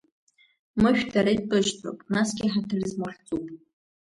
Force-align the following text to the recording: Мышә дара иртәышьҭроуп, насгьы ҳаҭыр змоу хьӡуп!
Мышә 0.81 1.05
дара 1.13 1.31
иртәышьҭроуп, 1.35 1.99
насгьы 2.13 2.47
ҳаҭыр 2.53 2.81
змоу 2.89 3.11
хьӡуп! 3.15 3.45